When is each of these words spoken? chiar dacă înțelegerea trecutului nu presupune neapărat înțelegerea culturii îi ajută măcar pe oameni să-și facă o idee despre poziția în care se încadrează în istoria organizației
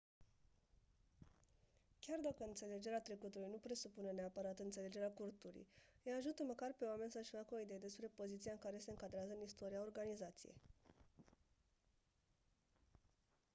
chiar 1.99 2.19
dacă 2.23 2.43
înțelegerea 2.47 3.01
trecutului 3.01 3.47
nu 3.51 3.57
presupune 3.57 4.11
neapărat 4.11 4.59
înțelegerea 4.59 5.11
culturii 5.11 5.67
îi 6.03 6.11
ajută 6.11 6.43
măcar 6.43 6.75
pe 6.77 6.85
oameni 6.85 7.11
să-și 7.11 7.29
facă 7.29 7.55
o 7.55 7.59
idee 7.59 7.77
despre 7.77 8.11
poziția 8.15 8.51
în 8.51 8.57
care 8.59 8.77
se 8.77 8.89
încadrează 8.89 9.33
în 9.33 9.41
istoria 9.43 9.81
organizației 9.81 10.55